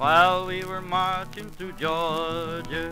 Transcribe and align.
while 0.00 0.46
we 0.46 0.64
were 0.64 0.80
marching 0.80 1.50
through 1.50 1.72
Georgia. 1.72 2.90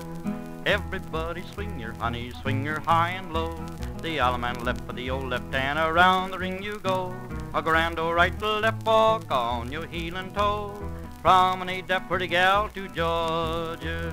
Everybody 0.67 1.43
swing 1.55 1.81
your 1.81 1.95
honey, 1.95 2.33
swing 2.43 2.63
your 2.63 2.81
high 2.81 3.13
and 3.13 3.33
low. 3.33 3.55
The 4.03 4.19
Allemande 4.19 4.63
left 4.63 4.85
for 4.85 4.93
the 4.93 5.09
old 5.09 5.31
left 5.31 5.55
hand, 5.55 5.79
around 5.79 6.33
the 6.33 6.39
ring 6.39 6.63
you 6.63 6.79
go. 6.81 7.17
A 7.55 7.63
grand 7.63 7.99
old 7.99 8.15
right 8.15 8.39
to 8.41 8.59
left 8.59 8.85
walk 8.85 9.25
on 9.31 9.73
your 9.73 9.87
heel 9.87 10.19
and 10.19 10.35
toe. 10.35 10.75
Promenade 11.23 11.89
that 11.89 12.07
pretty 12.09 12.27
gal 12.27 12.69
to 12.75 12.87
Georgia. 12.89 14.13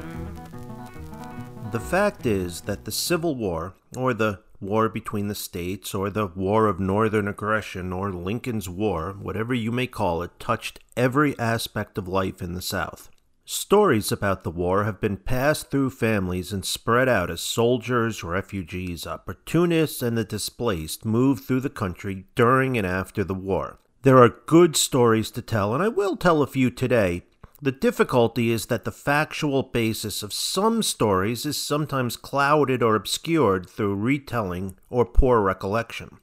The 1.74 1.82
fact 1.82 2.26
is 2.26 2.62
that 2.62 2.86
the 2.86 2.94
Civil 2.94 3.36
War, 3.36 3.74
or 3.98 4.14
the 4.14 4.40
War 4.66 4.90
between 4.90 5.28
the 5.28 5.36
States, 5.36 5.94
or 5.94 6.10
the 6.10 6.28
War 6.28 6.68
of 6.68 6.80
Northern 6.80 7.28
Aggression, 7.28 7.94
or 7.94 8.12
Lincoln's 8.12 8.68
War, 8.68 9.16
whatever 9.20 9.54
you 9.54 9.72
may 9.72 9.88
call 9.88 10.22
it, 10.22 10.40
touched 10.40 10.80
every 10.98 11.38
aspect 11.38 11.98
of 11.98 12.08
life 12.08 12.42
in 12.42 12.54
the 12.54 12.62
South. 12.62 13.10
Stories 13.48 14.12
about 14.12 14.44
the 14.44 14.50
war 14.50 14.86
have 14.86 15.00
been 15.00 15.18
passed 15.18 15.70
through 15.70 15.92
families 15.92 16.52
and 16.52 16.66
spread 16.66 17.08
out 17.08 17.30
as 17.30 17.42
soldiers, 17.42 18.24
refugees, 18.24 19.06
opportunists, 19.06 20.02
and 20.02 20.18
the 20.18 20.24
displaced 20.24 21.06
moved 21.06 21.44
through 21.44 21.60
the 21.60 21.70
country 21.70 22.26
during 22.34 22.76
and 22.76 22.88
after 22.88 23.24
the 23.24 23.36
war. 23.36 23.78
There 24.02 24.18
are 24.18 24.42
good 24.48 24.76
stories 24.76 25.30
to 25.32 25.44
tell, 25.44 25.76
and 25.76 25.84
I 25.84 25.90
will 25.90 26.18
tell 26.18 26.42
a 26.42 26.48
few 26.48 26.72
today. 26.72 27.24
The 27.62 27.72
difficulty 27.72 28.52
is 28.52 28.66
that 28.66 28.84
the 28.84 28.92
factual 28.92 29.64
basis 29.64 30.22
of 30.22 30.34
some 30.34 30.84
stories 30.84 31.46
is 31.46 31.58
sometimes 31.58 32.18
clouded 32.18 32.84
or 32.84 32.96
obscured 32.96 33.70
through 33.70 33.96
retelling 33.96 34.76
or 34.90 35.06
poor 35.06 35.40
recollection. 35.40 36.18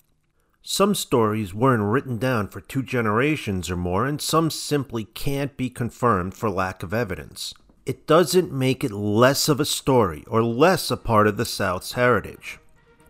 Some 0.60 0.94
stories 0.94 1.54
weren't 1.54 1.82
written 1.82 2.18
down 2.18 2.48
for 2.48 2.60
two 2.60 2.82
generations 2.82 3.70
or 3.70 3.76
more, 3.76 4.06
and 4.06 4.20
some 4.20 4.50
simply 4.50 5.04
can't 5.04 5.56
be 5.56 5.70
confirmed 5.70 6.34
for 6.34 6.50
lack 6.50 6.82
of 6.82 6.94
evidence. 6.94 7.54
It 7.86 8.06
doesn't 8.06 8.52
make 8.52 8.84
it 8.84 8.92
less 8.92 9.48
of 9.48 9.58
a 9.58 9.64
story 9.64 10.24
or 10.28 10.42
less 10.42 10.90
a 10.90 10.96
part 10.96 11.26
of 11.26 11.36
the 11.36 11.44
South's 11.44 11.94
heritage. 11.94 12.60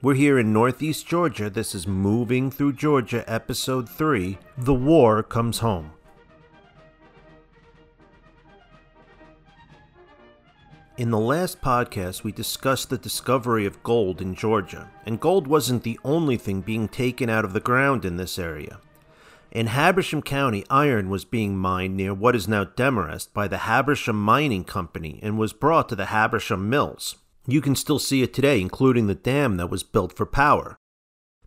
We're 0.00 0.14
here 0.14 0.38
in 0.38 0.52
Northeast 0.52 1.06
Georgia. 1.06 1.50
This 1.50 1.74
is 1.74 1.86
Moving 1.86 2.50
Through 2.50 2.72
Georgia, 2.74 3.22
Episode 3.26 3.88
3 3.88 4.38
The 4.56 4.74
War 4.74 5.22
Comes 5.22 5.58
Home. 5.58 5.92
In 10.98 11.10
the 11.10 11.18
last 11.18 11.62
podcast, 11.62 12.22
we 12.22 12.32
discussed 12.32 12.90
the 12.90 12.98
discovery 12.98 13.64
of 13.64 13.82
gold 13.82 14.20
in 14.20 14.34
Georgia, 14.34 14.90
and 15.06 15.18
gold 15.18 15.46
wasn't 15.46 15.84
the 15.84 15.98
only 16.04 16.36
thing 16.36 16.60
being 16.60 16.86
taken 16.86 17.30
out 17.30 17.46
of 17.46 17.54
the 17.54 17.60
ground 17.60 18.04
in 18.04 18.18
this 18.18 18.38
area. 18.38 18.78
In 19.50 19.68
Habersham 19.68 20.20
County, 20.20 20.66
iron 20.68 21.08
was 21.08 21.24
being 21.24 21.56
mined 21.56 21.96
near 21.96 22.12
what 22.12 22.36
is 22.36 22.46
now 22.46 22.64
Demarest 22.64 23.32
by 23.32 23.48
the 23.48 23.58
Habersham 23.58 24.22
Mining 24.22 24.64
Company 24.64 25.18
and 25.22 25.38
was 25.38 25.54
brought 25.54 25.88
to 25.88 25.96
the 25.96 26.06
Habersham 26.06 26.68
Mills. 26.68 27.16
You 27.46 27.62
can 27.62 27.74
still 27.74 27.98
see 27.98 28.22
it 28.22 28.34
today, 28.34 28.60
including 28.60 29.06
the 29.06 29.14
dam 29.14 29.56
that 29.56 29.70
was 29.70 29.82
built 29.82 30.14
for 30.14 30.26
power. 30.26 30.76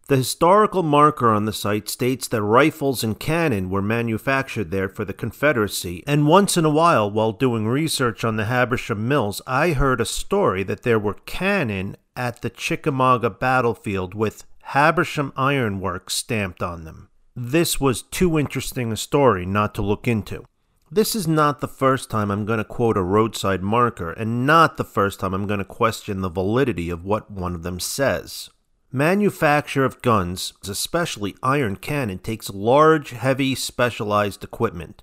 The 0.07 0.17
historical 0.17 0.83
marker 0.83 1.29
on 1.31 1.45
the 1.45 1.53
site 1.53 1.89
states 1.89 2.27
that 2.27 2.43
rifles 2.43 3.03
and 3.03 3.19
cannon 3.19 3.71
were 3.71 3.81
manufactured 3.81 4.69
there 4.69 4.87
for 4.87 5.03
the 5.03 5.13
Confederacy, 5.13 6.03
and 6.05 6.27
once 6.27 6.57
in 6.57 6.63
a 6.63 6.69
while, 6.69 7.09
while 7.09 7.31
doing 7.31 7.67
research 7.67 8.23
on 8.23 8.35
the 8.35 8.45
Habersham 8.45 9.07
Mills, 9.07 9.41
I 9.47 9.71
heard 9.71 9.99
a 9.99 10.05
story 10.05 10.61
that 10.61 10.83
there 10.83 10.99
were 10.99 11.15
cannon 11.25 11.97
at 12.15 12.43
the 12.43 12.51
Chickamauga 12.51 13.31
battlefield 13.31 14.13
with 14.13 14.43
Habersham 14.75 15.33
Iron 15.35 15.79
Works 15.79 16.13
stamped 16.13 16.61
on 16.61 16.83
them. 16.83 17.09
This 17.35 17.81
was 17.81 18.03
too 18.03 18.37
interesting 18.37 18.91
a 18.91 18.97
story 18.97 19.43
not 19.43 19.73
to 19.73 19.81
look 19.81 20.07
into. 20.07 20.45
This 20.91 21.15
is 21.15 21.27
not 21.27 21.61
the 21.61 21.67
first 21.67 22.11
time 22.11 22.29
I'm 22.29 22.45
going 22.45 22.59
to 22.59 22.63
quote 22.63 22.95
a 22.95 23.01
roadside 23.01 23.63
marker, 23.63 24.11
and 24.11 24.45
not 24.45 24.77
the 24.77 24.83
first 24.83 25.19
time 25.19 25.33
I'm 25.33 25.47
going 25.47 25.57
to 25.57 25.65
question 25.65 26.21
the 26.21 26.29
validity 26.29 26.91
of 26.91 27.03
what 27.03 27.31
one 27.31 27.55
of 27.55 27.63
them 27.63 27.79
says. 27.79 28.51
Manufacture 28.91 29.83
of 29.83 30.01
guns, 30.01 30.53
especially 30.67 31.35
iron 31.43 31.75
cannon, 31.75 32.19
takes 32.19 32.49
large, 32.49 33.09
heavy, 33.09 33.55
specialized 33.55 34.43
equipment. 34.43 35.01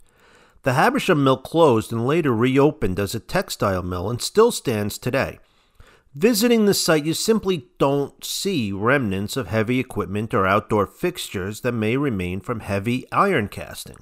The 0.63 0.73
Habersham 0.73 1.25
mill 1.25 1.39
closed 1.39 1.93
and 1.93 2.07
later 2.07 2.33
reopened 2.33 3.01
as 3.01 3.15
a 3.15 3.21
textile 3.21 3.83
mill 3.83 4.09
and 4.09 4.23
still 4.23 4.53
stands 4.53 4.97
today. 4.97 5.41
Visiting 6.15 6.67
the 6.67 6.75
site, 6.75 7.05
you 7.05 7.15
simply 7.15 7.69
don't 7.79 8.23
see 8.25 8.71
remnants 8.71 9.37
of 9.37 9.49
heavy 9.49 9.81
equipment 9.81 10.33
or 10.35 10.47
outdoor 10.47 10.87
fixtures 10.87 11.63
that 11.63 11.73
may 11.73 11.97
remain 11.97 12.41
from 12.41 12.61
heavy 12.61 13.11
iron 13.11 13.49
casting. 13.49 13.97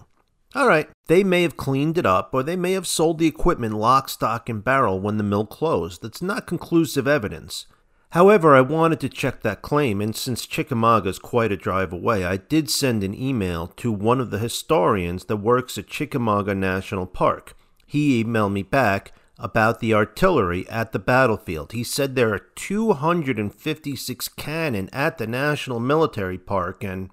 All 0.55 0.67
right, 0.67 0.89
they 1.07 1.23
may 1.23 1.43
have 1.43 1.57
cleaned 1.57 1.97
it 1.97 2.05
up 2.05 2.35
or 2.35 2.43
they 2.43 2.57
may 2.57 2.73
have 2.73 2.87
sold 2.87 3.19
the 3.19 3.29
equipment 3.29 3.75
lock, 3.75 4.09
stock, 4.09 4.49
and 4.49 4.63
barrel 4.63 5.01
when 5.01 5.17
the 5.17 5.23
mill 5.23 5.47
closed. 5.47 6.03
That's 6.03 6.21
not 6.21 6.49
conclusive 6.49 7.07
evidence. 7.07 7.67
However, 8.11 8.57
I 8.57 8.61
wanted 8.61 8.99
to 9.01 9.09
check 9.09 9.43
that 9.43 9.63
claim, 9.63 10.01
and 10.01 10.17
since 10.17 10.45
Chickamauga 10.45 11.11
is 11.11 11.21
quite 11.21 11.53
a 11.53 11.57
drive 11.57 11.93
away, 11.93 12.25
I 12.25 12.39
did 12.39 12.69
send 12.69 13.05
an 13.05 13.15
email 13.15 13.69
to 13.77 13.93
one 13.93 14.21
of 14.21 14.31
the 14.31 14.41
historians 14.41 15.27
that 15.27 15.37
works 15.37 15.79
at 15.79 15.87
Chickamauga 15.87 16.57
National 16.57 17.07
Park. 17.07 17.57
He 17.87 18.25
emailed 18.25 18.53
me 18.53 18.65
back 18.65 19.13
about 19.39 19.79
the 19.79 19.95
artillery 19.95 20.69
at 20.69 20.91
the 20.91 20.99
battlefield. 20.99 21.71
He 21.71 21.85
said 21.85 22.17
there 22.17 22.35
are 22.35 22.39
256 22.57 24.29
cannon 24.29 24.91
at 24.93 25.19
the 25.19 25.27
National 25.29 25.79
Military 25.79 26.39
Park, 26.39 26.83
and 26.83 27.11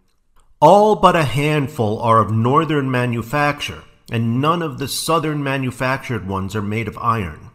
all 0.59 0.95
but 0.95 1.15
a 1.15 1.25
handful 1.25 1.99
are 1.99 2.19
of 2.19 2.31
northern 2.31 2.89
manufacture, 2.89 3.83
and 4.11 4.41
none 4.41 4.63
of 4.63 4.79
the 4.79 4.87
southern 4.87 5.43
manufactured 5.43 6.27
ones 6.27 6.55
are 6.55 6.61
made 6.63 6.87
of 6.87 6.97
iron. 6.97 7.46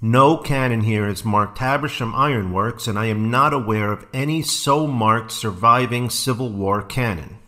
No 0.00 0.36
cannon 0.36 0.82
here 0.82 1.08
is 1.08 1.24
marked 1.24 1.58
Habersham 1.58 2.14
Iron 2.14 2.52
Works, 2.52 2.86
and 2.86 2.96
I 2.96 3.06
am 3.06 3.32
not 3.32 3.52
aware 3.52 3.90
of 3.90 4.06
any 4.14 4.42
so 4.42 4.86
marked 4.86 5.32
surviving 5.32 6.08
Civil 6.08 6.50
War 6.50 6.82
cannon. 6.82 7.38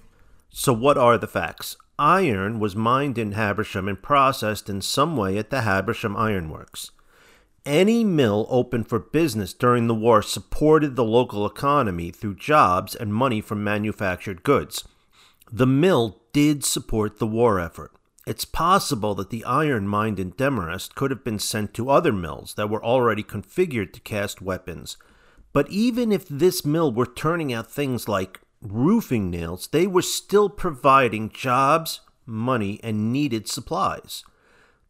So, 0.48 0.72
what 0.72 0.98
are 0.98 1.16
the 1.16 1.28
facts? 1.28 1.76
Iron 1.96 2.58
was 2.58 2.74
mined 2.74 3.18
in 3.18 3.32
Habersham 3.32 3.86
and 3.86 4.02
processed 4.02 4.68
in 4.68 4.80
some 4.80 5.16
way 5.16 5.38
at 5.38 5.50
the 5.50 5.60
Habersham 5.60 6.16
Iron 6.16 6.50
Works. 6.50 6.90
Any 7.64 8.02
mill 8.02 8.48
open 8.50 8.82
for 8.82 8.98
business 8.98 9.52
during 9.52 9.86
the 9.86 9.94
war 9.94 10.20
supported 10.20 10.96
the 10.96 11.04
local 11.04 11.46
economy 11.46 12.10
through 12.10 12.34
jobs 12.34 12.96
and 12.96 13.14
money 13.14 13.40
from 13.40 13.62
manufactured 13.62 14.42
goods. 14.42 14.82
The 15.52 15.68
mill 15.68 16.20
did 16.32 16.64
support 16.64 17.20
the 17.20 17.28
war 17.28 17.60
effort. 17.60 17.92
It's 18.30 18.44
possible 18.44 19.16
that 19.16 19.30
the 19.30 19.44
iron 19.44 19.88
mined 19.88 20.20
in 20.20 20.30
Demarest 20.30 20.94
could 20.94 21.10
have 21.10 21.24
been 21.24 21.40
sent 21.40 21.74
to 21.74 21.90
other 21.90 22.12
mills 22.12 22.54
that 22.54 22.70
were 22.70 22.84
already 22.84 23.24
configured 23.24 23.92
to 23.92 24.00
cast 24.00 24.40
weapons. 24.40 24.96
But 25.52 25.68
even 25.68 26.12
if 26.12 26.28
this 26.28 26.64
mill 26.64 26.92
were 26.92 27.06
turning 27.06 27.52
out 27.52 27.68
things 27.68 28.06
like 28.06 28.38
roofing 28.62 29.30
nails, 29.32 29.66
they 29.72 29.88
were 29.88 30.00
still 30.00 30.48
providing 30.48 31.30
jobs, 31.30 32.02
money, 32.24 32.78
and 32.84 33.12
needed 33.12 33.48
supplies. 33.48 34.22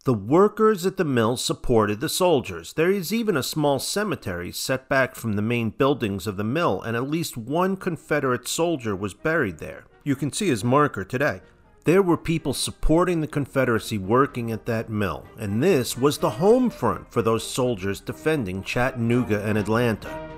The 0.05 0.13
workers 0.13 0.85
at 0.85 0.99
the 0.99 1.05
mill 1.07 1.39
supported 1.39 2.01
the 2.01 2.11
soldiers. 2.11 2.75
There 2.75 2.91
is 2.91 3.11
even 3.11 3.39
a 3.39 3.43
small 3.43 3.79
cemetery 3.79 4.53
set 4.53 4.87
back 4.87 5.15
from 5.15 5.33
the 5.33 5.41
main 5.41 5.71
buildings 5.71 6.27
of 6.27 6.37
the 6.37 6.45
mill, 6.45 6.83
and 6.83 6.95
at 6.95 7.09
least 7.09 7.39
one 7.39 7.79
Confederate 7.79 8.47
soldier 8.47 8.95
was 8.95 9.15
buried 9.15 9.61
there. 9.61 9.87
You 10.05 10.15
can 10.15 10.31
see 10.31 10.49
his 10.49 10.63
marker 10.63 11.05
today. 11.05 11.41
There 11.85 12.03
were 12.03 12.19
people 12.19 12.53
supporting 12.53 13.23
the 13.23 13.27
Confederacy 13.27 13.97
working 13.97 14.53
at 14.53 14.67
that 14.67 14.91
mill, 14.91 15.25
and 15.39 15.63
this 15.63 15.97
was 15.97 16.19
the 16.19 16.29
home 16.29 16.69
front 16.69 17.11
for 17.11 17.23
those 17.23 17.43
soldiers 17.43 18.01
defending 18.01 18.63
Chattanooga 18.63 19.43
and 19.43 19.57
Atlanta. 19.57 20.29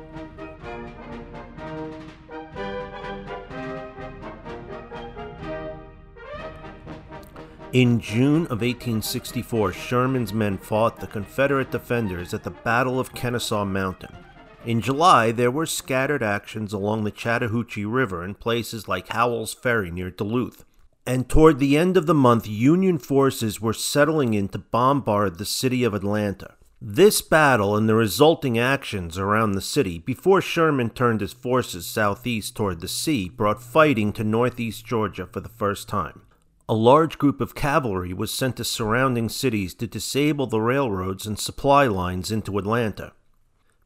In 7.72 7.98
June 7.98 8.42
of 8.44 8.60
1864, 8.60 9.72
Sherman's 9.72 10.32
men 10.32 10.58
fought 10.58 11.00
the 11.00 11.08
Confederate 11.08 11.72
defenders 11.72 12.32
at 12.32 12.44
the 12.44 12.50
Battle 12.50 13.00
of 13.00 13.14
Kennesaw 13.14 13.64
Mountain. 13.64 14.14
In 14.64 14.80
July, 14.80 15.32
there 15.32 15.50
were 15.50 15.66
scattered 15.66 16.22
actions 16.22 16.72
along 16.72 17.02
the 17.02 17.10
Chattahoochee 17.10 17.84
River 17.84 18.24
in 18.24 18.34
places 18.34 18.86
like 18.86 19.08
Howell's 19.08 19.54
Ferry 19.54 19.90
near 19.90 20.10
Duluth 20.10 20.64
and 21.06 21.28
toward 21.28 21.58
the 21.58 21.76
end 21.76 21.96
of 21.96 22.06
the 22.06 22.14
month, 22.14 22.46
Union 22.46 22.98
forces 22.98 23.60
were 23.60 23.72
settling 23.72 24.34
in 24.34 24.48
to 24.48 24.58
bombard 24.58 25.38
the 25.38 25.44
city 25.44 25.82
of 25.82 25.94
Atlanta. 25.94 26.54
This 26.80 27.22
battle 27.22 27.76
and 27.76 27.88
the 27.88 27.94
resulting 27.94 28.58
actions 28.58 29.16
around 29.16 29.52
the 29.52 29.60
city 29.60 29.98
before 29.98 30.40
Sherman 30.40 30.90
turned 30.90 31.20
his 31.20 31.32
forces 31.32 31.86
southeast 31.86 32.56
toward 32.56 32.80
the 32.80 32.88
sea 32.88 33.28
brought 33.28 33.62
fighting 33.62 34.12
to 34.14 34.24
northeast 34.24 34.84
Georgia 34.84 35.26
for 35.26 35.40
the 35.40 35.48
first 35.48 35.88
time. 35.88 36.22
A 36.68 36.74
large 36.74 37.18
group 37.18 37.40
of 37.40 37.54
cavalry 37.54 38.12
was 38.12 38.32
sent 38.32 38.56
to 38.56 38.64
surrounding 38.64 39.28
cities 39.28 39.74
to 39.74 39.86
disable 39.86 40.46
the 40.46 40.60
railroads 40.60 41.26
and 41.26 41.38
supply 41.38 41.86
lines 41.86 42.30
into 42.30 42.58
Atlanta. 42.58 43.12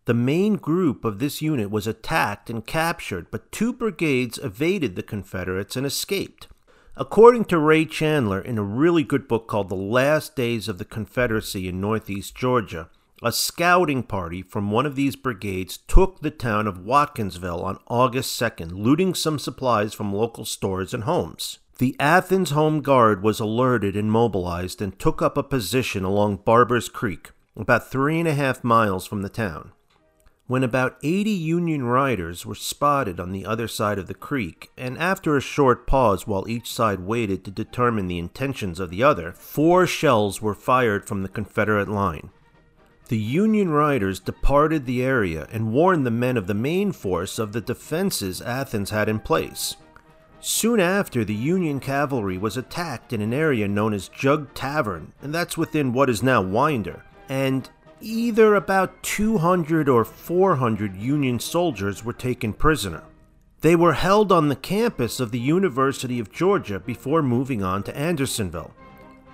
The 0.05 0.15
main 0.15 0.57
group 0.57 1.05
of 1.05 1.19
this 1.19 1.43
unit 1.43 1.71
was 1.71 1.87
attacked 1.87 2.49
and 2.49 2.67
captured, 2.67 3.31
but 3.31 3.51
two 3.51 3.73
brigades 3.73 4.39
evaded 4.39 4.95
the 4.95 5.03
Confederates 5.03 5.77
and 5.77 5.85
escaped. 5.85 6.49
According 6.99 7.45
to 7.47 7.59
Ray 7.59 7.85
Chandler, 7.85 8.41
in 8.41 8.57
a 8.57 8.63
really 8.63 9.03
good 9.03 9.29
book 9.29 9.47
called 9.47 9.69
The 9.69 9.75
Last 9.75 10.35
Days 10.35 10.67
of 10.67 10.79
the 10.79 10.85
Confederacy 10.87 11.69
in 11.69 11.79
Northeast 11.79 12.35
Georgia, 12.35 12.89
a 13.23 13.33
scouting 13.33 14.03
party 14.03 14.41
from 14.41 14.71
one 14.71 14.87
of 14.87 14.97
these 14.97 15.15
brigades 15.15 15.77
took 15.77 16.21
the 16.21 16.31
town 16.31 16.67
of 16.67 16.87
Watkinsville 16.87 17.63
on 17.63 17.79
August 17.87 18.41
2nd, 18.41 18.73
looting 18.73 19.15
some 19.15 19.39
supplies 19.39 19.93
from 19.93 20.11
local 20.11 20.47
stores 20.47 20.95
and 20.95 21.05
homes. 21.05 21.59
The 21.77 21.95
Athens 22.01 22.53
Home 22.53 22.81
Guard 22.81 23.23
was 23.23 23.41
alerted 23.41 23.95
and 23.95 24.11
mobilized 24.11 24.81
and 24.81 24.99
took 24.99 25.21
up 25.21 25.37
a 25.37 25.43
position 25.43 26.03
along 26.03 26.45
Barber's 26.47 26.89
Creek, 26.89 27.33
about 27.55 27.91
three 27.91 28.19
and 28.19 28.27
a 28.27 28.33
half 28.33 28.65
miles 28.65 29.07
from 29.07 29.21
the 29.21 29.29
town. 29.29 29.73
When 30.49 30.63
about 30.63 30.97
80 31.03 31.31
Union 31.31 31.83
riders 31.83 32.47
were 32.47 32.55
spotted 32.55 33.19
on 33.19 33.33
the 33.33 33.45
other 33.45 33.67
side 33.67 33.99
of 33.99 34.07
the 34.07 34.15
creek, 34.15 34.71
and 34.77 34.97
after 34.97 35.37
a 35.37 35.41
short 35.41 35.89
pause 35.89 36.25
while 36.25 36.49
each 36.49 36.73
side 36.73 37.01
waited 37.01 37.45
to 37.45 37.51
determine 37.51 38.07
the 38.07 38.21
intentions 38.21 38.79
of 38.79 38.91
the 38.91 39.03
other, 39.03 39.33
four 39.33 39.89
shells 39.89 40.41
were 40.41 40.55
fired 40.55 41.05
from 41.05 41.25
the 41.25 41.29
Confederate 41.29 41.89
line. 41.89 42.31
The 43.09 43.19
Union 43.19 43.71
riders 43.71 44.21
departed 44.21 44.87
the 44.87 45.03
area 45.03 45.49
and 45.51 45.73
warned 45.73 46.07
the 46.07 46.13
men 46.13 46.37
of 46.37 46.47
the 46.47 46.55
main 46.55 46.93
force 46.93 47.41
of 47.41 47.53
the 47.53 47.61
defenses 47.61 48.41
Athens 48.41 48.91
had 48.91 49.09
in 49.09 49.19
place. 49.19 49.77
Soon 50.39 50.79
after, 50.79 51.25
the 51.25 51.35
Union 51.35 51.81
cavalry 51.81 52.39
was 52.39 52.57
attacked 52.57 53.13
in 53.13 53.21
an 53.21 53.35
area 53.35 53.67
known 53.67 53.93
as 53.93 54.07
Jug 54.07 54.55
Tavern, 54.55 55.13
and 55.21 55.35
that's 55.35 55.59
within 55.59 55.93
what 55.93 56.09
is 56.09 56.23
now 56.23 56.41
Winder, 56.41 57.05
and 57.29 57.69
either 58.01 58.55
about 58.55 59.03
200 59.03 59.89
or 59.89 60.05
400 60.05 60.97
Union 60.97 61.39
soldiers 61.41 62.05
were 62.05 62.13
taken 62.13 62.53
prisoner. 62.53 63.03
They 63.63 63.75
were 63.75 63.95
held 63.95 64.31
on 64.31 64.49
the 64.49 64.57
campus 64.57 65.19
of 65.19 65.31
the 65.31 65.41
University 65.41 66.21
of 66.21 66.31
Georgia 66.31 66.79
before 66.79 67.23
moving 67.23 67.63
on 67.63 67.83
to 67.85 67.97
Andersonville. 67.97 68.75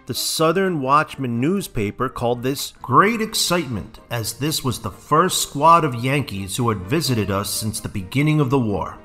The 0.07 0.15
Southern 0.15 0.81
Watchman 0.81 1.41
newspaper 1.41 2.09
called 2.09 2.43
this 2.43 2.73
great 2.83 3.21
excitement, 3.21 4.01
as 4.11 4.35
this 4.35 4.65
was 4.65 4.81
the 4.81 4.91
first 4.91 5.43
squad 5.43 5.85
of 5.85 5.95
Yankees 5.95 6.57
who 6.57 6.69
had 6.69 6.79
visited 6.79 7.31
us 7.31 7.51
since 7.51 7.81
the 7.81 7.89
beginning 7.89 8.41
of 8.41 8.51
the 8.51 8.59
war. 8.59 8.99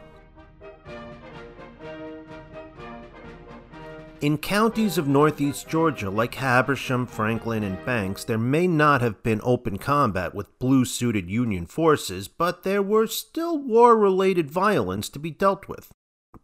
In 4.19 4.39
counties 4.39 4.97
of 4.97 5.07
northeast 5.07 5.69
Georgia 5.69 6.09
like 6.09 6.33
Habersham, 6.33 7.05
Franklin, 7.05 7.63
and 7.63 7.85
Banks, 7.85 8.23
there 8.23 8.39
may 8.39 8.65
not 8.65 8.99
have 8.99 9.21
been 9.21 9.39
open 9.43 9.77
combat 9.77 10.33
with 10.33 10.57
blue 10.57 10.85
suited 10.85 11.29
Union 11.29 11.67
forces, 11.67 12.27
but 12.27 12.63
there 12.63 12.81
were 12.81 13.05
still 13.05 13.59
war 13.59 13.95
related 13.95 14.49
violence 14.49 15.07
to 15.09 15.19
be 15.19 15.29
dealt 15.29 15.67
with. 15.67 15.91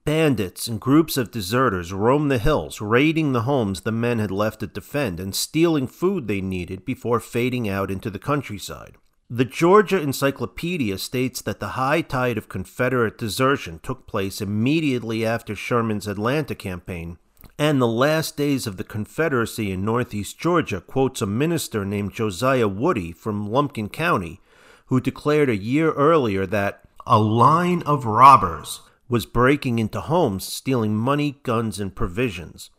Bandits 0.05 0.67
and 0.67 0.79
groups 0.79 1.17
of 1.17 1.31
deserters 1.31 1.91
roamed 1.91 2.29
the 2.29 2.37
hills, 2.37 2.79
raiding 2.79 3.33
the 3.33 3.41
homes 3.41 3.81
the 3.81 3.91
men 3.91 4.19
had 4.19 4.29
left 4.29 4.59
to 4.59 4.67
defend 4.67 5.19
and 5.19 5.33
stealing 5.33 5.87
food 5.87 6.27
they 6.27 6.41
needed 6.41 6.85
before 6.85 7.19
fading 7.19 7.67
out 7.67 7.89
into 7.89 8.11
the 8.11 8.19
countryside. 8.19 8.97
The 9.31 9.45
Georgia 9.45 9.99
Encyclopedia 9.99 10.99
states 10.99 11.41
that 11.41 11.59
the 11.59 11.69
high 11.69 12.01
tide 12.01 12.37
of 12.37 12.49
Confederate 12.49 13.17
desertion 13.17 13.79
took 13.81 14.05
place 14.05 14.41
immediately 14.41 15.25
after 15.25 15.55
Sherman's 15.55 16.07
Atlanta 16.07 16.53
campaign 16.53 17.17
and 17.57 17.81
the 17.81 17.87
last 17.87 18.35
days 18.35 18.65
of 18.65 18.77
the 18.77 18.83
Confederacy 18.83 19.71
in 19.71 19.85
northeast 19.85 20.39
Georgia 20.39 20.81
quotes 20.81 21.21
a 21.21 21.25
minister 21.25 21.85
named 21.85 22.13
Josiah 22.13 22.67
Woody 22.67 23.11
from 23.11 23.49
Lumpkin 23.49 23.89
County, 23.89 24.41
who 24.87 24.99
declared 24.99 25.49
a 25.49 25.55
year 25.55 25.91
earlier 25.91 26.45
that 26.45 26.83
a 27.05 27.19
line 27.19 27.81
of 27.83 28.05
robbers 28.05 28.81
was 29.07 29.25
breaking 29.25 29.79
into 29.79 30.01
homes, 30.01 30.45
stealing 30.45 30.95
money, 30.95 31.39
guns, 31.43 31.79
and 31.79 31.95
provisions. 31.95 32.69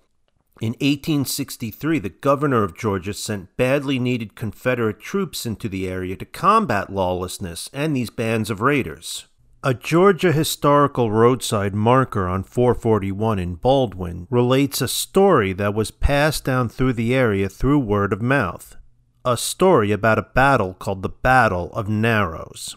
In 0.60 0.72
1863, 0.74 1.98
the 1.98 2.08
governor 2.08 2.62
of 2.62 2.76
Georgia 2.76 3.12
sent 3.12 3.56
badly 3.56 3.98
needed 3.98 4.36
Confederate 4.36 5.00
troops 5.00 5.46
into 5.46 5.68
the 5.68 5.88
area 5.88 6.16
to 6.16 6.24
combat 6.24 6.92
lawlessness 6.92 7.68
and 7.72 7.94
these 7.94 8.10
bands 8.10 8.50
of 8.50 8.60
raiders. 8.60 9.26
A 9.66 9.72
Georgia 9.72 10.30
historical 10.30 11.10
roadside 11.10 11.74
marker 11.74 12.28
on 12.28 12.44
441 12.44 13.38
in 13.38 13.54
Baldwin 13.54 14.26
relates 14.28 14.82
a 14.82 14.88
story 14.88 15.54
that 15.54 15.72
was 15.72 15.90
passed 15.90 16.44
down 16.44 16.68
through 16.68 16.92
the 16.92 17.14
area 17.14 17.48
through 17.48 17.78
word 17.78 18.12
of 18.12 18.20
mouth. 18.20 18.76
A 19.24 19.38
story 19.38 19.90
about 19.90 20.18
a 20.18 20.28
battle 20.34 20.74
called 20.74 21.02
the 21.02 21.08
Battle 21.08 21.72
of 21.72 21.88
Narrows. 21.88 22.76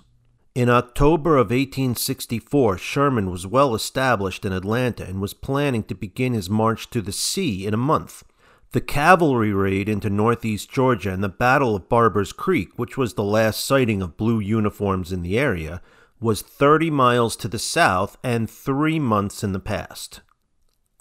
In 0.55 0.69
October 0.69 1.35
of 1.35 1.49
1864, 1.49 2.77
Sherman 2.77 3.29
was 3.29 3.45
well 3.45 3.75
established 3.75 4.45
in 4.45 4.53
Atlanta 4.53 5.03
and 5.03 5.19
was 5.19 5.33
planning 5.33 5.83
to 5.83 5.93
begin 5.93 6.31
his 6.31 6.49
march 6.49 6.89
to 6.91 7.01
the 7.01 7.11
sea 7.11 7.67
in 7.67 7.73
a 7.73 7.75
month. 7.75 8.23
The 8.71 8.79
cavalry 8.79 9.51
raid 9.51 9.89
into 9.89 10.09
northeast 10.09 10.71
Georgia 10.71 11.11
and 11.11 11.21
the 11.21 11.27
Battle 11.27 11.75
of 11.75 11.89
Barber's 11.89 12.31
Creek, 12.31 12.69
which 12.77 12.95
was 12.95 13.15
the 13.15 13.25
last 13.25 13.65
sighting 13.65 14.01
of 14.01 14.15
blue 14.15 14.39
uniforms 14.39 15.11
in 15.11 15.21
the 15.21 15.37
area, 15.37 15.81
was 16.19 16.41
30 16.41 16.89
miles 16.89 17.35
to 17.37 17.47
the 17.47 17.59
south 17.59 18.17
and 18.23 18.49
three 18.49 18.99
months 18.99 19.43
in 19.43 19.51
the 19.53 19.59
past. 19.59 20.21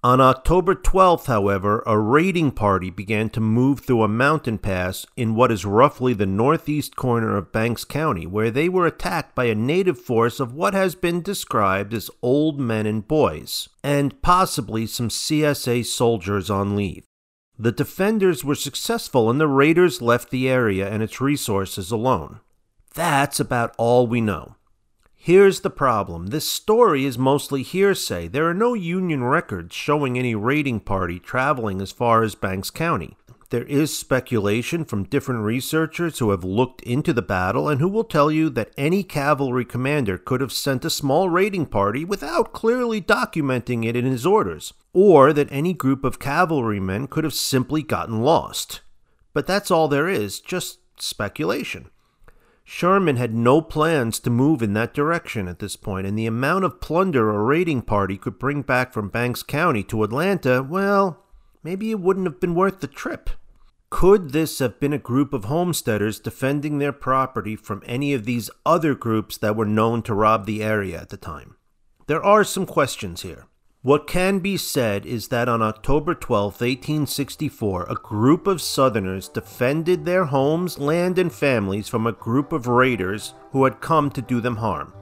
On 0.05 0.21
October 0.21 0.75
12th, 0.75 1.27
however, 1.27 1.83
a 1.85 1.99
raiding 1.99 2.53
party 2.53 2.91
began 2.91 3.29
to 3.31 3.41
move 3.41 3.81
through 3.81 4.03
a 4.03 4.09
mountain 4.09 4.57
pass 4.57 5.05
in 5.17 5.35
what 5.35 5.51
is 5.51 5.65
roughly 5.65 6.13
the 6.13 6.27
northeast 6.27 6.95
corner 6.95 7.37
of 7.37 7.51
Banks 7.51 7.83
County, 7.83 8.25
where 8.25 8.51
they 8.51 8.69
were 8.69 8.87
attacked 8.87 9.35
by 9.35 9.47
a 9.47 9.55
native 9.55 9.99
force 9.99 10.39
of 10.39 10.53
what 10.53 10.75
has 10.75 10.95
been 10.95 11.23
described 11.23 11.93
as 11.93 12.11
old 12.23 12.61
men 12.61 12.87
and 12.87 13.09
boys, 13.09 13.69
and 13.83 14.23
possibly 14.23 14.87
some 14.87 15.09
CSA 15.09 15.85
soldiers 15.85 16.51
on 16.51 16.77
leave. 16.77 17.05
The 17.59 17.73
defenders 17.73 18.45
were 18.45 18.55
successful 18.55 19.29
and 19.29 19.41
the 19.41 19.49
raiders 19.49 20.03
left 20.03 20.31
the 20.31 20.49
area 20.49 20.89
and 20.89 21.03
its 21.03 21.21
resources 21.21 21.91
alone. 21.91 22.41
That's 22.95 23.41
about 23.41 23.75
all 23.79 24.07
we 24.07 24.21
know. 24.21 24.57
Here's 25.27 25.63
the 25.63 25.71
problem 25.71 26.29
this 26.29 26.49
story 26.49 27.05
is 27.05 27.19
mostly 27.19 27.65
hearsay. 27.65 28.29
There 28.29 28.49
are 28.49 28.55
no 28.55 28.75
Union 28.75 29.25
records 29.25 29.75
showing 29.75 30.17
any 30.17 30.37
raiding 30.37 30.79
party 30.79 31.19
traveling 31.19 31.81
as 31.81 31.91
far 31.91 32.23
as 32.23 32.37
Banks 32.37 32.71
County. 32.71 33.17
There 33.51 33.65
is 33.65 33.99
speculation 33.99 34.85
from 34.85 35.03
different 35.03 35.43
researchers 35.43 36.21
who 36.21 36.31
have 36.31 36.45
looked 36.45 36.81
into 36.83 37.13
the 37.13 37.23
battle 37.23 37.69
and 37.69 37.81
who 37.81 37.89
will 37.89 38.05
tell 38.05 38.31
you 38.31 38.49
that 38.51 38.71
any 38.79 39.03
cavalry 39.03 39.65
commander 39.65 40.17
could 40.17 40.41
have 40.41 40.53
sent 40.53 40.85
a 40.85 40.91
small 40.91 41.29
raiding 41.29 41.67
party 41.67 42.05
without 42.05 42.53
clearly 42.53 43.01
documenting 43.01 43.85
it 43.85 43.97
in 43.97 44.05
his 44.05 44.25
orders, 44.25 44.75
or 44.93 45.33
that 45.33 45.51
any 45.51 45.73
group 45.73 46.05
of 46.05 46.21
cavalrymen 46.21 47.09
could 47.09 47.25
have 47.25 47.35
simply 47.35 47.83
gotten 47.83 48.23
lost. 48.23 48.81
But 49.33 49.49
that's 49.49 49.73
all 49.73 49.89
there 49.89 50.09
is, 50.09 50.39
just 50.39 50.79
speculation. 51.03 51.91
Sherman 52.69 53.15
had 53.15 53.33
no 53.33 53.63
plans 53.63 54.19
to 54.19 54.29
move 54.29 54.61
in 54.61 54.73
that 54.73 54.93
direction 54.93 55.47
at 55.47 55.61
this 55.61 55.77
point, 55.77 56.05
and 56.05 56.19
the 56.19 56.27
amount 56.27 56.65
of 56.65 56.81
plunder 56.81 57.31
a 57.31 57.41
raiding 57.41 57.81
party 57.81 58.19
could 58.19 58.41
bring 58.41 58.63
back 58.63 58.93
from 58.93 59.09
Banks 59.09 59.45
County 59.45 59.85
to 59.85 60.03
Atlanta, 60.03 60.65
well, 60.65 61.25
maybe 61.63 61.93
it 61.93 62.01
wouldn't 62.01 62.27
have 62.27 62.41
been 62.41 62.57
worth 62.57 62.81
the 62.81 62.89
trip. 62.89 63.31
Could 63.89 64.33
this 64.33 64.59
have 64.59 64.81
been 64.81 64.93
a 64.93 64.99
group 64.99 65.33
of 65.33 65.45
homesteaders 65.45 66.19
defending 66.19 66.79
their 66.79 66.93
property 66.93 67.55
from 67.55 67.85
any 67.87 68.13
of 68.13 68.25
these 68.25 68.51
other 68.67 68.97
groups 68.97 69.39
that 69.39 69.55
were 69.55 69.65
known 69.65 70.03
to 70.03 70.13
rob 70.13 70.45
the 70.45 70.65
area 70.65 71.01
at 71.01 71.11
the 71.11 71.17
time? 71.17 71.55
There 72.09 72.23
are 72.23 72.43
some 72.43 72.67
questions 72.67 73.23
here. 73.23 73.47
What 73.87 74.09
can 74.09 74.41
be 74.41 74.57
said 74.57 75.07
is 75.07 75.29
that 75.29 75.49
on 75.49 75.63
October 75.63 76.13
12, 76.13 76.55
1864, 76.55 77.85
a 77.85 77.95
group 77.95 78.49
of 78.49 78.61
Southerners 78.61 79.29
defended 79.29 80.05
their 80.05 80.25
homes, 80.25 80.81
land, 80.81 81.21
and 81.21 81.33
families 81.33 81.87
from 81.87 82.05
a 82.05 82.13
group 82.13 82.53
of 82.53 82.67
raiders 82.67 83.35
who 83.53 83.63
had 83.63 83.81
come 83.81 84.11
to 84.11 84.21
do 84.21 84.41
them 84.41 84.57
harm. 84.57 84.93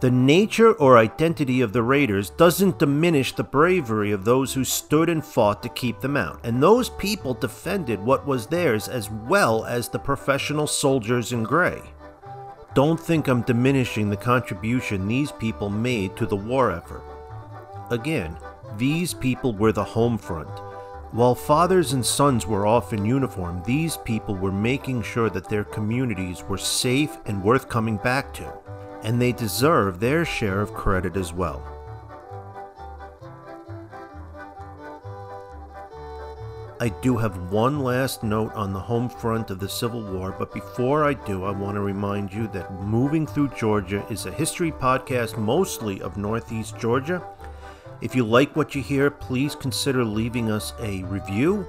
The 0.00 0.10
nature 0.10 0.72
or 0.72 0.96
identity 0.96 1.60
of 1.60 1.74
the 1.74 1.82
raiders 1.82 2.30
doesn't 2.30 2.78
diminish 2.78 3.34
the 3.34 3.44
bravery 3.44 4.10
of 4.10 4.24
those 4.24 4.54
who 4.54 4.64
stood 4.64 5.10
and 5.10 5.22
fought 5.22 5.62
to 5.62 5.68
keep 5.68 6.00
them 6.00 6.16
out, 6.16 6.40
and 6.42 6.62
those 6.62 6.88
people 6.88 7.34
defended 7.34 8.00
what 8.00 8.26
was 8.26 8.46
theirs 8.46 8.88
as 8.88 9.10
well 9.10 9.66
as 9.66 9.90
the 9.90 9.98
professional 9.98 10.66
soldiers 10.66 11.34
in 11.34 11.42
gray. 11.42 11.82
Don't 12.72 12.98
think 12.98 13.28
I'm 13.28 13.42
diminishing 13.42 14.08
the 14.08 14.16
contribution 14.16 15.06
these 15.06 15.30
people 15.30 15.68
made 15.68 16.16
to 16.16 16.24
the 16.24 16.36
war 16.36 16.70
effort. 16.70 17.02
Again, 17.90 18.38
these 18.76 19.12
people 19.12 19.52
were 19.52 19.72
the 19.72 19.82
home 19.82 20.16
front. 20.16 20.48
While 21.10 21.34
fathers 21.34 21.92
and 21.92 22.06
sons 22.06 22.46
were 22.46 22.64
off 22.64 22.92
in 22.92 23.04
uniform, 23.04 23.64
these 23.66 23.96
people 23.96 24.36
were 24.36 24.52
making 24.52 25.02
sure 25.02 25.28
that 25.30 25.48
their 25.48 25.64
communities 25.64 26.44
were 26.44 26.56
safe 26.56 27.18
and 27.26 27.42
worth 27.42 27.68
coming 27.68 27.96
back 27.96 28.32
to, 28.34 28.52
and 29.02 29.20
they 29.20 29.32
deserve 29.32 29.98
their 29.98 30.24
share 30.24 30.60
of 30.60 30.72
credit 30.72 31.16
as 31.16 31.32
well. 31.32 31.66
I 36.78 36.90
do 37.02 37.16
have 37.16 37.50
one 37.50 37.80
last 37.80 38.22
note 38.22 38.54
on 38.54 38.72
the 38.72 38.78
home 38.78 39.08
front 39.08 39.50
of 39.50 39.58
the 39.58 39.68
Civil 39.68 40.02
War, 40.02 40.32
but 40.38 40.54
before 40.54 41.04
I 41.04 41.14
do, 41.14 41.44
I 41.44 41.50
want 41.50 41.74
to 41.74 41.80
remind 41.80 42.32
you 42.32 42.46
that 42.52 42.72
Moving 42.84 43.26
Through 43.26 43.48
Georgia 43.48 44.06
is 44.08 44.26
a 44.26 44.32
history 44.32 44.70
podcast 44.70 45.36
mostly 45.36 46.00
of 46.00 46.16
Northeast 46.16 46.78
Georgia 46.78 47.20
If 48.02 48.14
you 48.14 48.24
like 48.24 48.56
what 48.56 48.74
you 48.74 48.82
hear, 48.82 49.10
please 49.10 49.54
consider 49.54 50.04
leaving 50.04 50.50
us 50.50 50.72
a 50.80 51.02
review 51.04 51.66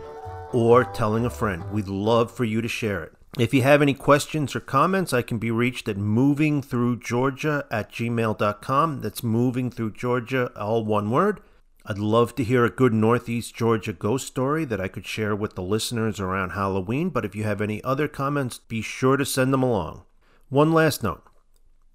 or 0.53 0.85
telling 0.85 1.25
a 1.25 1.29
friend. 1.29 1.69
We'd 1.71 1.87
love 1.87 2.31
for 2.31 2.45
you 2.45 2.61
to 2.61 2.67
share 2.67 3.03
it. 3.03 3.13
If 3.37 3.53
you 3.53 3.61
have 3.63 3.81
any 3.81 3.93
questions 3.93 4.55
or 4.55 4.59
comments, 4.59 5.13
I 5.13 5.21
can 5.21 5.37
be 5.37 5.51
reached 5.51 5.87
at 5.87 5.97
movingthroughgeorgia 5.97 7.65
at 7.71 7.91
gmail.com. 7.91 9.01
That's 9.01 9.23
moving 9.23 9.71
through 9.71 9.93
Georgia, 9.93 10.51
all 10.57 10.85
one 10.85 11.09
word. 11.09 11.41
I'd 11.85 11.97
love 11.97 12.35
to 12.35 12.43
hear 12.43 12.63
a 12.63 12.69
good 12.69 12.93
Northeast 12.93 13.55
Georgia 13.55 13.93
ghost 13.93 14.27
story 14.27 14.65
that 14.65 14.79
I 14.79 14.87
could 14.87 15.05
share 15.05 15.35
with 15.35 15.55
the 15.55 15.63
listeners 15.63 16.19
around 16.19 16.51
Halloween, 16.51 17.09
but 17.09 17.25
if 17.25 17.35
you 17.35 17.43
have 17.43 17.59
any 17.59 17.83
other 17.83 18.07
comments, 18.07 18.59
be 18.59 18.81
sure 18.81 19.17
to 19.17 19.25
send 19.25 19.51
them 19.51 19.63
along. 19.63 20.03
One 20.49 20.73
last 20.73 21.01
note. 21.01 21.23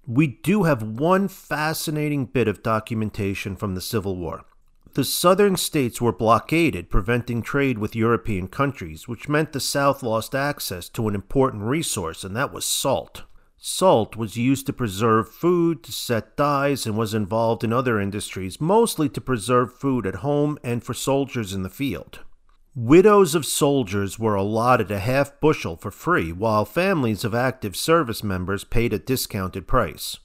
We 0.09 0.27
do 0.27 0.63
have 0.63 0.81
one 0.81 1.27
fascinating 1.27 2.27
bit 2.27 2.47
of 2.47 2.63
documentation 2.63 3.57
from 3.57 3.75
the 3.75 3.81
Civil 3.81 4.15
War. 4.15 4.45
The 4.93 5.03
southern 5.03 5.57
states 5.57 5.99
were 5.99 6.13
blockaded, 6.13 6.89
preventing 6.89 7.41
trade 7.41 7.77
with 7.77 7.93
European 7.93 8.47
countries, 8.47 9.09
which 9.09 9.27
meant 9.27 9.51
the 9.51 9.59
South 9.59 10.01
lost 10.01 10.33
access 10.33 10.87
to 10.89 11.09
an 11.09 11.13
important 11.13 11.63
resource, 11.63 12.23
and 12.23 12.33
that 12.37 12.53
was 12.53 12.63
salt. 12.63 13.23
Salt 13.57 14.15
was 14.15 14.37
used 14.37 14.65
to 14.67 14.73
preserve 14.73 15.27
food, 15.27 15.83
to 15.83 15.91
set 15.91 16.37
dyes, 16.37 16.85
and 16.85 16.97
was 16.97 17.13
involved 17.13 17.65
in 17.65 17.73
other 17.73 17.99
industries, 17.99 18.61
mostly 18.61 19.09
to 19.09 19.19
preserve 19.19 19.77
food 19.77 20.07
at 20.07 20.15
home 20.15 20.57
and 20.63 20.85
for 20.85 20.93
soldiers 20.93 21.51
in 21.51 21.63
the 21.63 21.69
field. 21.69 22.21
Widows 22.79 23.33
of 23.33 23.43
soldiers 23.43 24.19
were 24.19 24.35
allotted 24.35 24.91
a 24.91 24.99
half 24.99 25.39
bushel 25.39 25.75
for 25.77 25.89
free, 25.89 26.31
while 26.31 26.63
families 26.63 27.23
of 27.23 27.33
active 27.33 27.75
service 27.75 28.23
members 28.23 28.63
paid 28.63 28.93
a 28.93 28.99
discounted 28.99 29.65
price. 29.65 30.17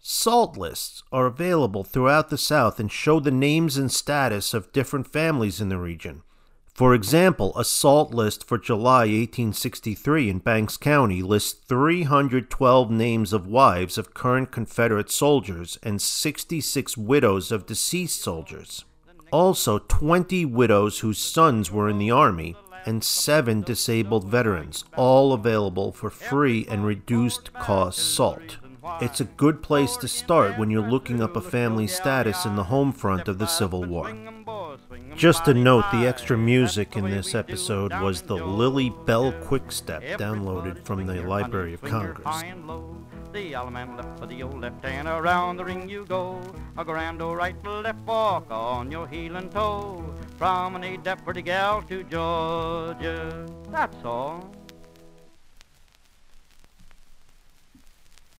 Salt 0.00 0.56
lists 0.56 1.04
are 1.12 1.26
available 1.26 1.84
throughout 1.84 2.28
the 2.28 2.36
South 2.36 2.80
and 2.80 2.90
show 2.90 3.20
the 3.20 3.30
names 3.30 3.76
and 3.76 3.92
status 3.92 4.52
of 4.52 4.72
different 4.72 5.06
families 5.06 5.60
in 5.60 5.68
the 5.68 5.78
region. 5.78 6.24
For 6.74 6.94
example, 6.94 7.56
a 7.56 7.64
salt 7.64 8.12
list 8.12 8.42
for 8.42 8.58
July 8.58 9.02
1863 9.02 10.30
in 10.30 10.38
Banks 10.40 10.76
County 10.76 11.22
lists 11.22 11.64
312 11.68 12.90
names 12.90 13.32
of 13.32 13.46
wives 13.46 13.96
of 13.96 14.14
current 14.14 14.50
Confederate 14.50 15.12
soldiers 15.12 15.78
and 15.80 16.02
66 16.02 16.96
widows 16.96 17.52
of 17.52 17.66
deceased 17.66 18.20
soldiers. 18.20 18.84
Also, 19.32 19.78
20 19.78 20.44
widows 20.44 21.00
whose 21.00 21.18
sons 21.18 21.70
were 21.70 21.88
in 21.88 21.98
the 21.98 22.10
Army 22.10 22.56
and 22.86 23.04
7 23.04 23.62
disabled 23.62 24.24
veterans, 24.24 24.84
all 24.96 25.32
available 25.32 25.92
for 25.92 26.10
free 26.10 26.66
and 26.68 26.84
reduced 26.84 27.52
cost 27.52 27.98
salt. 28.14 28.58
It's 29.00 29.20
a 29.20 29.24
good 29.24 29.62
place 29.62 29.96
to 29.98 30.08
start 30.08 30.58
when 30.58 30.70
you're 30.70 30.88
looking 30.88 31.22
up 31.22 31.36
a 31.36 31.40
family 31.40 31.86
status 31.86 32.44
in 32.44 32.56
the 32.56 32.64
home 32.64 32.92
front 32.92 33.28
of 33.28 33.38
the 33.38 33.46
Civil 33.46 33.84
War. 33.84 34.16
Just 35.14 35.44
to 35.44 35.54
note, 35.54 35.84
the 35.92 36.06
extra 36.06 36.36
music 36.36 36.96
in 36.96 37.04
this 37.04 37.34
episode 37.34 37.92
was 38.00 38.22
the 38.22 38.36
Lily 38.36 38.90
Bell 39.04 39.32
Quickstep 39.32 40.18
downloaded 40.18 40.84
from 40.84 41.06
the 41.06 41.22
Library 41.22 41.74
of 41.74 41.82
Congress. 41.82 42.42
The 43.32 43.52
allemande 43.52 43.96
left 43.96 44.18
for 44.18 44.26
the 44.26 44.42
old 44.42 44.60
left 44.60 44.84
hand, 44.84 45.06
around 45.06 45.56
the 45.58 45.64
ring 45.64 45.88
you 45.88 46.04
go. 46.04 46.40
A 46.76 46.84
grand 46.84 47.22
old 47.22 47.36
right 47.36 47.54
left 47.64 48.04
walk 48.04 48.50
on 48.50 48.90
your 48.90 49.06
heel 49.06 49.36
and 49.36 49.50
toe. 49.52 50.02
Promenade 50.36 51.04
that 51.04 51.24
pretty 51.24 51.42
gal 51.42 51.80
to 51.82 52.02
Georgia. 52.02 53.46
That's 53.70 54.04
all. 54.04 54.52